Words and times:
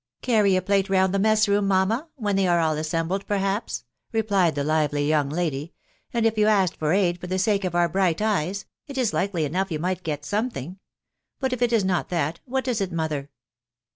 "Carry 0.23 0.55
a 0.55 0.63
plate 0.63 0.89
round 0.89 1.13
the 1.13 1.19
mess 1.19 1.47
room, 1.47 1.67
mamma, 1.67 2.09
when 2.15 2.35
they 2.35 2.47
are 2.47 2.59
all 2.59 2.75
assembled, 2.75 3.27
perhaps/' 3.27 3.83
replied 4.11 4.55
the 4.55 4.63
.lively 4.63 5.07
young 5.07 5.29
lady," 5.29 5.73
ana 6.15 6.25
if 6.27 6.39
you 6.39 6.47
asked 6.47 6.75
for 6.75 6.91
aid 6.91 7.21
for 7.21 7.27
the 7.27 7.37
sake 7.37 7.63
of 7.63 7.75
our 7.75 7.87
bright 7.87 8.19
eyes, 8.19 8.65
it 8.87 8.97
is 8.97 9.13
likely 9.13 9.45
enough 9.45 9.69
you 9.71 9.77
might 9.77 10.01
get 10.01 10.25
something; 10.25 10.79
but 11.39 11.53
if 11.53 11.61
it 11.61 11.71
is 11.71 11.85
not 11.85 12.09
that, 12.09 12.39
what 12.45 12.67
is 12.67 12.81
it, 12.81 12.91
mother?" 12.91 13.29